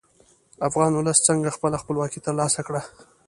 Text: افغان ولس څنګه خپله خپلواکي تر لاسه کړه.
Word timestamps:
افغان 0.67 0.91
ولس 0.95 1.17
څنګه 1.27 1.55
خپله 1.55 1.77
خپلواکي 1.83 2.19
تر 2.25 2.33
لاسه 2.39 2.61
کړه. 2.67 2.81